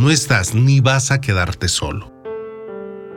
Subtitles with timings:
[0.00, 2.12] no estás ni vas a quedarte solo.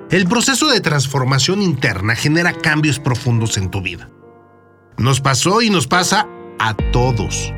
[0.10, 4.10] El proceso de transformación interna genera cambios profundos en tu vida.
[4.98, 6.28] Nos pasó y nos pasa
[6.60, 7.54] a todos.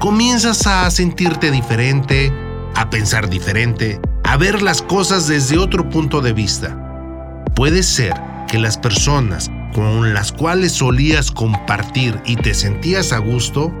[0.00, 2.32] Comienzas a sentirte diferente,
[2.74, 7.44] a pensar diferente, a ver las cosas desde otro punto de vista.
[7.54, 8.14] Puede ser
[8.48, 13.72] que las personas con las cuales solías compartir y te sentías a gusto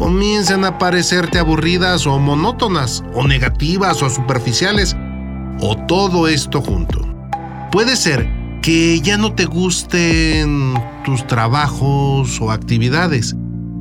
[0.00, 4.96] comiencen a parecerte aburridas o monótonas o negativas o superficiales
[5.60, 7.06] o todo esto junto.
[7.70, 8.26] Puede ser
[8.62, 10.72] que ya no te gusten
[11.04, 13.36] tus trabajos o actividades.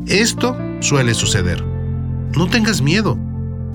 [0.08, 1.63] Esto suele suceder.
[2.36, 3.17] No tengas miedo.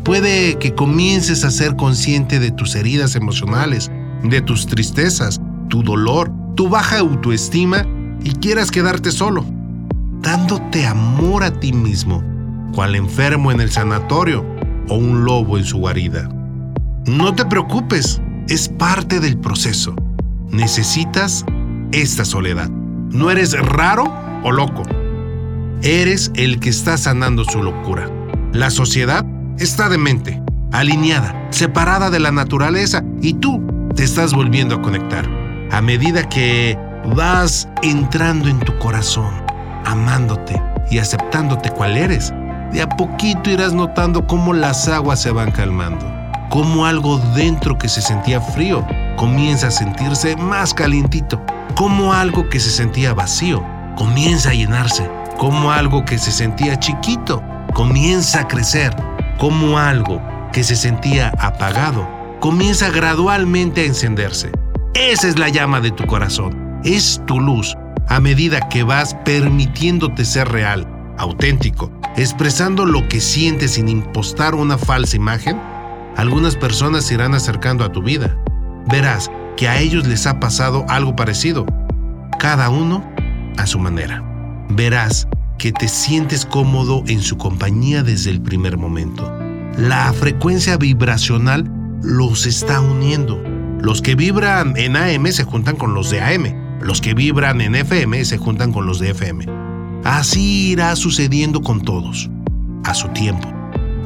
[0.05, 3.91] Puede que comiences a ser consciente de tus heridas emocionales,
[4.23, 7.87] de tus tristezas, tu dolor, tu baja autoestima
[8.23, 9.47] y quieras quedarte solo,
[10.21, 12.34] dándote amor a ti mismo,
[12.75, 14.45] cual enfermo en el sanatorio
[14.89, 16.29] o un lobo en su guarida.
[17.07, 19.95] No te preocupes, es parte del proceso.
[20.51, 21.45] Necesitas
[21.93, 22.69] esta soledad.
[22.69, 24.05] No eres raro
[24.43, 24.83] o loco.
[25.83, 28.11] Eres el que está sanando su locura.
[28.53, 29.25] La sociedad
[29.59, 33.63] está demente, alineada, separada de la naturaleza y tú
[33.95, 35.29] te estás volviendo a conectar.
[35.71, 36.79] A medida que
[37.15, 39.33] vas entrando en tu corazón,
[39.85, 42.33] amándote y aceptándote cual eres,
[42.75, 46.05] de a poquito irás notando cómo las aguas se van calmando,
[46.51, 48.85] cómo algo dentro que se sentía frío
[49.17, 51.41] comienza a sentirse más calientito,
[51.77, 53.65] como algo que se sentía vacío
[53.97, 55.09] comienza a llenarse,
[55.39, 57.43] como algo que se sentía chiquito
[57.75, 58.93] comienza a crecer,
[59.39, 60.21] como algo
[60.53, 62.09] que se sentía apagado
[62.41, 64.51] comienza gradualmente a encenderse.
[64.95, 67.77] Esa es la llama de tu corazón, es tu luz,
[68.09, 70.87] a medida que vas permitiéndote ser real,
[71.19, 75.61] auténtico, expresando lo que sientes sin impostar una falsa imagen,
[76.17, 78.37] algunas personas se irán acercando a tu vida
[78.87, 81.67] verás que a ellos les ha pasado algo parecido,
[82.39, 83.05] cada uno
[83.57, 84.23] a su manera.
[84.71, 89.33] Verás que te sientes cómodo en su compañía desde el primer momento.
[89.79, 91.71] La frecuencia vibracional
[92.03, 93.43] los está uniendo.
[93.81, 96.81] Los que vibran en AM se juntan con los de AM.
[96.81, 99.64] Los que vibran en FM se juntan con los de FM.
[100.05, 102.31] Así irá sucediendo con todos,
[102.85, 103.49] a su tiempo.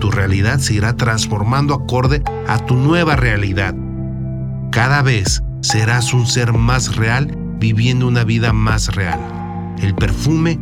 [0.00, 3.74] Tu realidad se irá transformando acorde a tu nueva realidad
[4.70, 9.18] cada vez serás un ser más real viviendo una vida más real.
[9.80, 10.58] El perfume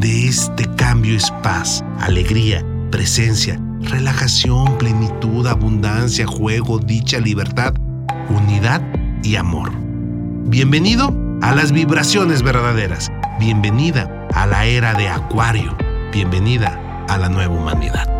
[0.00, 7.74] de este cambio es paz, alegría, presencia, relajación, plenitud, abundancia, juego, dicha, libertad,
[8.30, 8.82] unidad
[9.22, 9.70] y amor.
[10.46, 13.12] Bienvenido a las vibraciones verdaderas.
[13.38, 15.76] Bienvenida a la era de Acuario.
[16.12, 18.15] Bienvenida a la nueva humanidad.